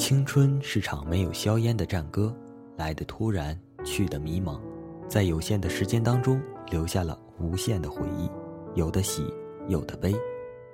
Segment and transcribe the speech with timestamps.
[0.00, 2.34] 青春是场没有硝烟的战歌，
[2.78, 4.58] 来的突然，去的迷茫，
[5.06, 6.40] 在有限的时间当中
[6.70, 8.30] 留下了无限的回忆，
[8.74, 9.30] 有的喜，
[9.68, 10.14] 有的悲。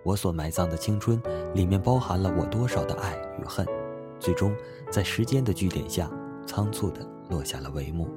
[0.05, 1.21] 我所埋葬的青春，
[1.53, 3.67] 里面包含了我多少的爱与恨，
[4.21, 4.55] 最终
[4.93, 6.09] 在时间的据点下，
[6.47, 8.09] 仓促的落下了帷幕。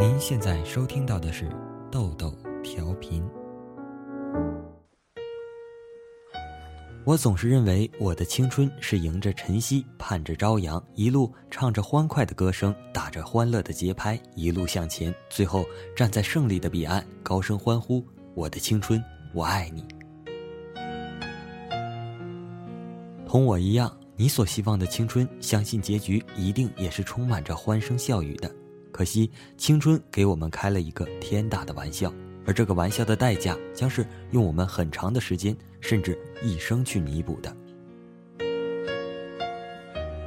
[0.00, 1.48] 您现在收听到的是
[1.92, 2.34] 豆豆
[2.64, 3.22] 调频。
[7.08, 15.64] 我总是认为我的青春是迎着晨曦，盼着朝阳，一路唱着欢快的歌声，打着欢乐的节拍，一路向前，最后
[15.96, 18.04] 站在胜利的彼岸，高声欢呼
[18.36, 19.02] ：“我的青春，
[19.32, 19.86] 我爱你！”
[23.26, 28.54] 同我一样，你所希望的青春，相信结局一定也是充满着欢声笑语的。
[28.92, 32.12] 可惜，青春给我们开了一个天大的玩笑。
[32.48, 37.54] 而这个玩笑的代价，将是用我们很长的时间，甚至一生去弥补的。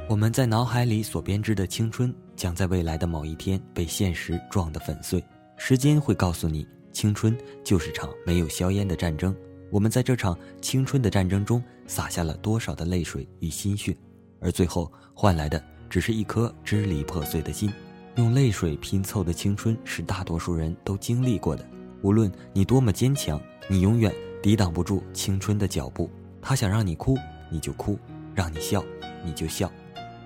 [0.08, 5.20] 我们在脑海里所编织的青春，将在未来的某一天被现实撞得粉碎。
[5.56, 9.34] 时间会告诉你，青春就是场没有硝烟的战争。
[9.68, 13.96] 我们在这场青春的战争中，洒下了多少的泪水与心血，
[14.38, 17.68] 而最后换来的，只是一颗支离破碎的心。
[18.14, 21.66] 用泪水拼凑的青春，是大多数人都经历过的。
[22.02, 26.10] 无论你多么坚强，你永远抵挡不住青春的脚步。
[26.40, 27.16] 他想让你哭，
[27.48, 27.96] 你就哭；
[28.34, 28.84] 让你笑，
[29.24, 29.70] 你就笑。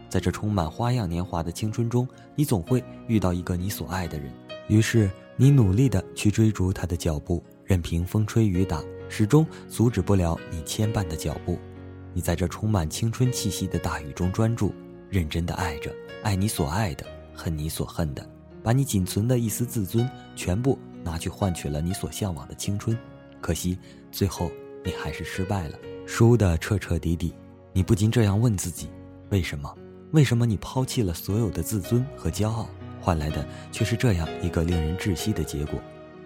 [0.09, 4.33] 在这充满花样年华的青春中，你总会遇到一个你所爱的人。
[4.69, 11.59] 于是，你努力的去追逐他的脚步，任凭风吹雨打，始终阻止不了你牵绊的脚步。
[12.15, 14.75] 你在这充满青春气息的大雨中专注，
[15.11, 18.27] 认真的爱着，爱你所爱的，恨你所恨的，
[18.63, 20.79] 把你仅存的一丝自尊全部。
[21.07, 22.99] 拿去换取了你所向往的青春，
[23.41, 23.79] 可惜
[24.11, 24.51] 最后
[24.85, 27.33] 你还是失败了，输得彻彻底底。
[27.73, 28.89] 你不禁这样问自己：
[29.31, 29.73] 为什么？
[30.11, 32.69] 为什么你抛弃了所有的自尊和骄傲，
[33.01, 35.79] 换来的却是这样一个令人窒息的结果？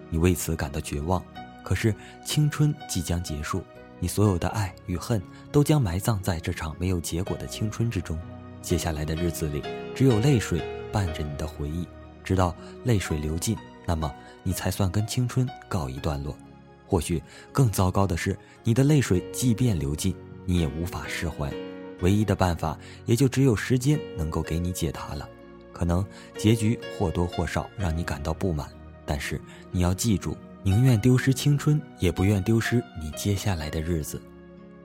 [0.09, 1.23] 你为此感到绝望。
[1.63, 3.63] 可是青春即将结束，
[3.99, 5.21] 你所有的爱与恨
[5.53, 8.19] 都将埋葬在这场没有结果的青春之中。
[8.63, 9.63] 接下来的日子里，
[9.95, 11.87] 只有泪水伴着你的回忆，
[12.25, 13.57] 直到泪水流尽。
[13.91, 14.15] 那么，
[14.45, 16.39] 你才算跟青春告一段落。
[16.87, 17.21] 或许
[17.51, 20.15] 更糟糕的是，你的泪水即便流尽，
[20.47, 21.53] 你也无法释怀。
[22.01, 25.29] 唯一的办法，也就只有时间能够给你解答了。
[25.73, 26.07] 可能
[26.39, 28.69] 结局或多或少让你感到不满，
[29.05, 29.41] 但是
[29.73, 34.23] 你要记住，宁愿丢失青春，也不愿丢失你接下来的日子。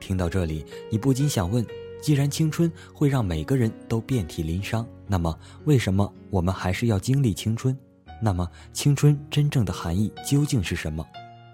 [0.00, 1.64] 听到这里，你不禁想问：
[2.02, 7.78] 既然青春会让每个人都遍体鳞伤，那么为什么我们还是要经历青春？
[8.20, 11.06] 那么，青春真正的含义究竟是什么？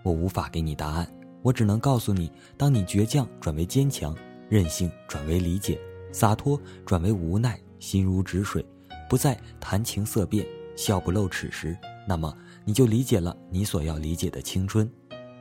[0.03, 1.09] 我无法给你答案，
[1.43, 4.17] 我只能告诉你：当你倔强转为坚强，
[4.49, 5.81] 任性转为理解，
[6.13, 8.65] 洒脱转为无奈，心如止水，
[9.09, 10.47] 不再谈情色变，
[10.77, 12.33] 笑不露齿时，那么
[12.65, 14.91] 你就理解了你所要理解的青春。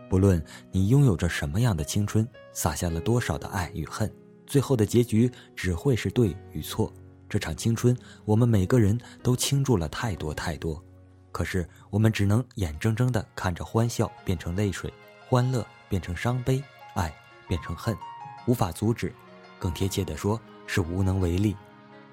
[0.10, 4.12] 不论你拥有着什么样的青春，洒下了多少的爱与恨，
[4.46, 6.92] 最后的结局只会是对与错。
[7.30, 7.96] 这场青春，
[8.26, 10.84] 我们每个人都倾注了太多太多。
[11.32, 14.94] 可是我们只能眼睁睁地看着欢笑变成泪水，
[15.28, 16.62] 欢乐变成伤悲，
[16.94, 17.14] 爱
[17.48, 17.98] 变成恨，
[18.46, 19.14] 无法阻止，
[19.58, 21.56] 更贴切地说是无能为力。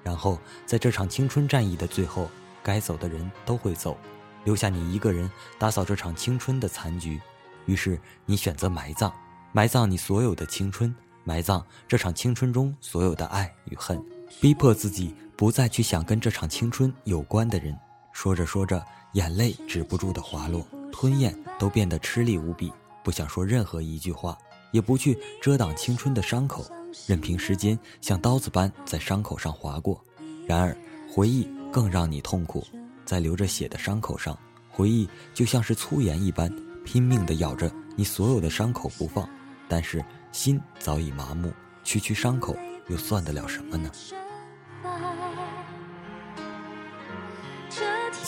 [0.01, 2.29] 然后在这场青春战役的最后，
[2.63, 3.97] 该走的人都会走，
[4.45, 7.19] 留下你一个人打扫这场青春的残局。
[7.65, 9.13] 于是你选择埋葬，
[9.51, 14.01] 埋葬你所有的青春，埋葬这场青春中所有的爱与恨，
[14.39, 17.77] 逼迫自己不再去想跟这场青春有关的人。
[18.19, 18.85] 说着说着。
[19.13, 22.71] 眼泪止不住的滑落，吞咽都变得吃力无比，
[23.01, 24.37] 不想说任何一句话，
[24.71, 26.63] 也不去遮挡青春的伤口，
[27.07, 29.99] 任凭时间像刀子般在伤口上划过。
[30.45, 30.77] 然而，
[31.09, 32.63] 回忆更让你痛苦，
[33.03, 34.37] 在流着血的伤口上，
[34.69, 36.53] 回忆就像是粗盐一般，
[36.85, 39.27] 拼命地咬着你所有的伤口不放。
[39.67, 41.51] 但是心早已麻木，
[41.83, 42.55] 区区伤口
[42.89, 43.89] 又算得了什么呢？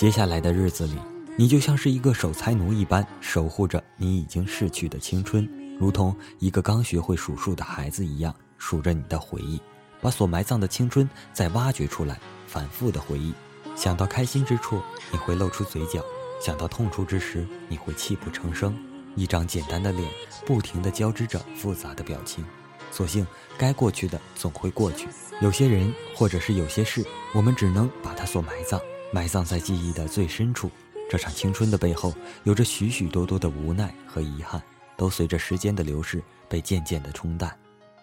[0.01, 0.95] 接下来的日子里，
[1.37, 5.47] 你就像是一个守财奴一般，守护着你已经逝去的青春，
[5.79, 9.61] 如同一个刚学会数数的孩子一样，数着你的回忆，
[10.01, 13.31] 把所埋葬的青春再挖掘出来，反复的回忆。
[13.75, 14.81] 想到开心之处，
[15.11, 16.01] 你会露出嘴角；
[16.43, 18.75] 想到痛处之时，你会泣不成声。
[19.15, 20.09] 一张简单的脸，
[20.47, 22.43] 不停地交织着复杂的表情。
[22.89, 23.23] 所幸，
[23.55, 25.07] 该过去的总会过去。
[25.41, 27.05] 有些人，或者是有些事，
[27.35, 28.81] 我们只能把它所埋葬。
[29.11, 30.71] 埋葬在记忆的最深处，
[31.09, 32.13] 这场青春的背后，
[32.43, 34.61] 有着许许多多的无奈和遗憾，
[34.95, 37.53] 都随着时间的流逝被渐渐的冲淡。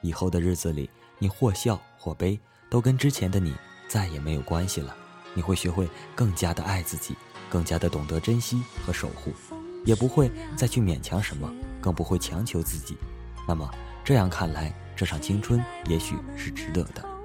[0.03, 0.89] 以后的日子里，
[1.19, 2.39] 你或笑或悲，
[2.69, 3.55] 都跟之前的你
[3.89, 4.95] 再也没有关系了。
[5.35, 7.17] 你会学会更加的爱自己，
[7.49, 9.33] 更加的懂得珍惜和守护，
[9.85, 11.51] 也不会再去勉强什么，
[11.81, 12.97] 更不会强求自己。
[13.47, 13.69] 那么
[14.05, 17.18] 这样看来，这场青春也许是值得的。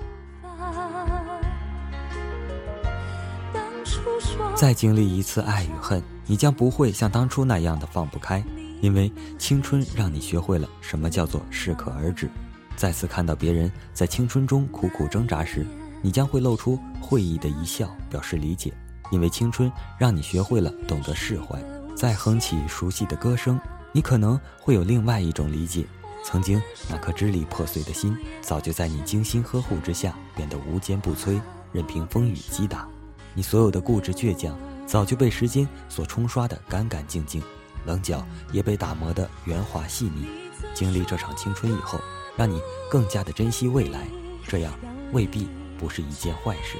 [4.64, 8.42] 再经历一次爱与恨，你将不会像当初那样的放不开，
[8.80, 12.30] 因为青春让你学会了什么叫做适可而止。
[12.78, 15.68] 再次看到别人在青春中苦苦挣扎时，
[16.02, 18.74] 你将会露出会意的一笑，表示理解，
[19.12, 19.70] 因为青春
[20.00, 21.62] 让你学会了懂得释怀。
[21.94, 23.60] 再哼起熟悉的歌声，
[23.92, 25.86] 你可能会有另外一种理解。
[26.24, 31.38] 曾经那颗支离破碎的心，早就在你精心呵护之下变得无坚不摧，
[31.74, 32.88] 任凭风雨击打。
[33.34, 37.42] 你所有的固执倔强，早就被时间所冲刷得干干净净，
[37.86, 40.28] 棱角也被打磨得圆滑细腻。
[40.74, 42.00] 经历这场青春以后，
[42.36, 44.08] 让你更加的珍惜未来，
[44.48, 44.74] 这样
[45.12, 45.48] 未必
[45.78, 46.80] 不是一件坏事。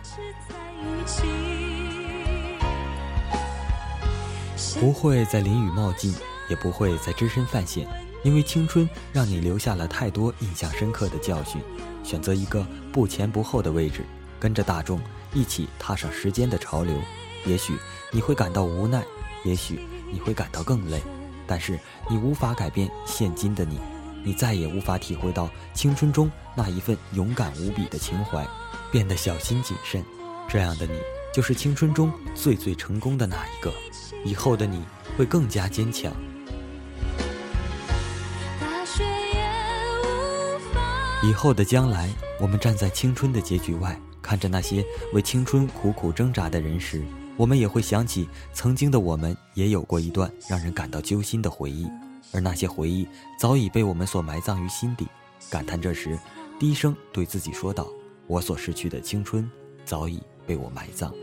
[4.80, 6.14] 不会在淋雨冒进，
[6.50, 7.88] 也不会再只身犯险，
[8.24, 11.62] 因为青春让你留下了太多印象深刻的教训。
[12.04, 14.02] 选择一个不前不后的位置，
[14.40, 15.00] 跟着大众。
[15.34, 16.96] 一起踏上时间的潮流，
[17.46, 17.78] 也许
[18.12, 19.04] 你会感到无奈，
[19.44, 19.80] 也许
[20.12, 21.02] 你会感到更累，
[21.48, 23.80] 但是你无法改变现今的你，
[24.24, 28.48] 你再也无法体会到青春中那一份勇敢无比的情怀，
[28.92, 30.04] 变得小心谨慎。
[30.48, 30.94] 这样的你，
[31.34, 33.74] 就是青春中最最成功的那一个。
[34.24, 34.84] 以后的你
[35.18, 36.12] 会更加坚强。
[41.24, 42.10] 以后的将来，
[42.40, 44.00] 我们站在青春的结局外。
[44.34, 44.84] 看着那些
[45.14, 47.04] 为青春苦苦挣扎的人时，
[47.38, 51.88] 我们也会想起曾经的我们，也有过一段让人感到揪心的回忆，
[52.32, 53.08] 而那些回忆
[53.40, 55.08] 早已被我们所埋葬于心底。
[55.52, 56.18] 感叹这时，
[56.60, 57.88] 低声对自己说道
[58.26, 59.48] ：“我所失去的青春，
[59.86, 61.14] 早已被我埋葬。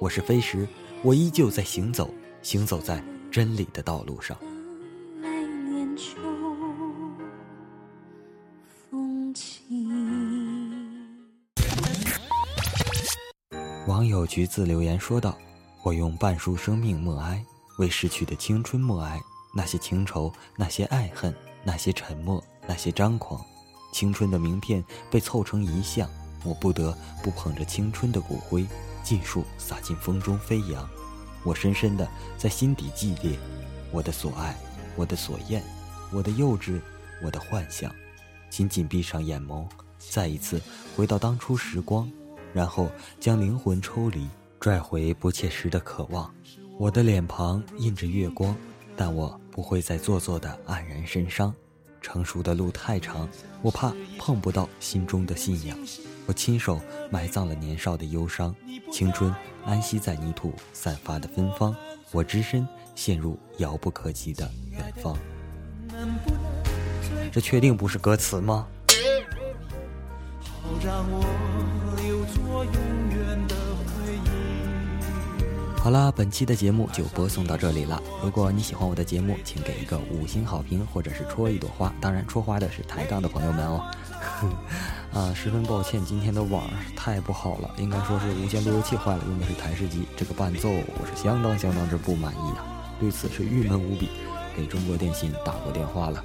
[0.00, 0.66] 我是飞石，
[1.04, 2.12] 我依旧在行走，
[2.42, 3.00] 行走在
[3.30, 4.36] 真理的道路上。”
[14.30, 15.36] 橘子留言说道
[15.82, 17.44] ：“我用半数生命默哀，
[17.78, 19.20] 为逝去的青春默哀。
[19.52, 21.34] 那些情仇，那些爱恨，
[21.64, 23.44] 那些沉默，那些张狂。
[23.92, 26.08] 青春的名片被凑成遗像，
[26.44, 28.64] 我不得不捧着青春的骨灰，
[29.02, 30.88] 尽数洒进风中飞扬。
[31.42, 33.36] 我深深的在心底祭奠
[33.90, 34.56] 我的所爱，
[34.94, 35.60] 我的所厌，
[36.12, 36.80] 我的幼稚，
[37.20, 37.92] 我的幻想。
[38.48, 39.66] 紧紧闭上眼眸，
[39.98, 40.62] 再一次
[40.96, 42.08] 回到当初时光。”
[42.52, 46.32] 然后将灵魂抽离，拽回不切实的渴望。
[46.78, 48.56] 我的脸庞印着月光，
[48.96, 51.54] 但我不会再做作的黯然神伤。
[52.00, 53.28] 成熟的路太长，
[53.60, 55.76] 我怕碰不到心中的信仰。
[56.26, 56.80] 我亲手
[57.10, 58.54] 埋葬了年少的忧伤，
[58.90, 59.34] 青春
[59.66, 61.76] 安息在泥土散发的芬芳。
[62.12, 65.16] 我只身陷入遥不可及的远方。
[67.30, 68.66] 这确定不是歌词吗？
[70.42, 71.20] 好让我
[75.82, 78.00] 好了，本期的节目就播送到这里了。
[78.22, 81.92] 如果你喜欢我的节目，请给一个五星好评，或者是戳一朵花。
[82.00, 83.90] 当然，戳花的是抬杠的朋友们哦。
[85.12, 86.64] 啊，十分抱歉，今天的网
[86.94, 90.06] 太不好了，应该说是无线路由器坏了，用的是台式机。
[90.16, 92.64] 这个伴奏我是相当相当之不满意啊，
[93.00, 94.10] 对此是郁闷无比，
[94.54, 96.22] 给中国电信打过电话了。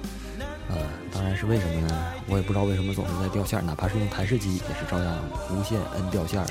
[0.68, 0.76] 呃，
[1.12, 2.12] 当然是为什么呢？
[2.28, 5.18] 我也不知道为什么总是在掉线，哪怕是用台式机也是照样
[5.50, 6.44] 无限摁掉线。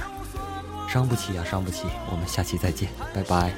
[0.87, 1.87] 伤不起呀，伤不起！
[2.11, 3.51] 我们下期再见，拜拜。